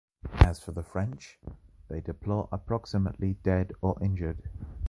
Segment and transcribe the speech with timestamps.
[0.39, 1.37] As for the French,
[1.87, 4.41] they deplore approximately dead or injured.